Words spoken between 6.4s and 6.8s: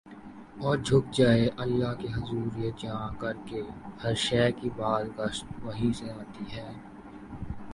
ہے۔